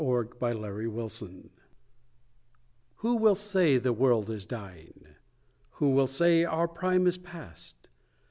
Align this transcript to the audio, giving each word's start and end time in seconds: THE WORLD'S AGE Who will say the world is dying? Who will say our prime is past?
THE 0.01 0.05
WORLD'S 0.07 1.21
AGE 1.21 1.51
Who 2.95 3.17
will 3.17 3.35
say 3.35 3.77
the 3.77 3.93
world 3.93 4.31
is 4.31 4.47
dying? 4.47 5.05
Who 5.73 5.91
will 5.91 6.07
say 6.07 6.43
our 6.43 6.67
prime 6.67 7.05
is 7.05 7.19
past? 7.19 7.87